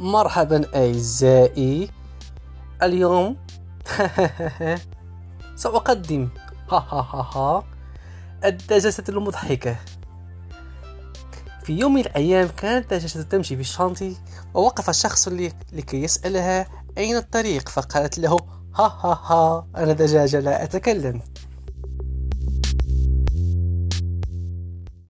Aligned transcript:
مرحبا 0.00 0.76
أعزائي. 0.76 1.90
اليوم 2.82 3.36
سأقدم. 5.56 6.28
ها 6.70 6.78
ها 6.78 7.00
ها 7.12 7.30
ها. 7.34 7.64
الدجاجة 8.44 9.04
المضحكة. 9.08 9.76
في 11.62 11.72
يوم 11.78 11.94
من 11.94 12.00
الأيام 12.00 12.48
كانت 12.48 12.94
دجاجة 12.94 13.22
تمشي 13.22 13.54
في 13.54 13.60
الشانتي 13.60 14.16
ووقف 14.54 14.90
شخص 14.90 15.28
لكي 15.72 16.02
يسألها 16.02 16.66
أين 16.98 17.16
الطريق 17.16 17.68
فقالت 17.68 18.18
له 18.18 18.36
ها 18.74 18.86
ها 19.02 19.20
ها 19.32 19.66
أنا 19.76 19.92
دجاجة 19.92 20.40
لا 20.40 20.64
أتكلم. 20.64 21.20